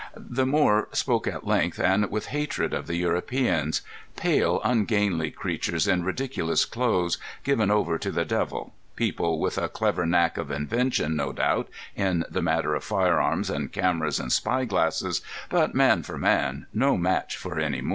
[0.17, 6.65] The Moor spoke at length, and with hatred, of the Europeans—pale, ungainly creatures in ridiculous
[6.65, 11.69] clothes, given over to the devil, people with a clever knack of invention, no doubt,
[11.95, 16.97] in the matter of firearms and cameras and spy glasses, but, man for man, no
[16.97, 17.89] match for any Moor.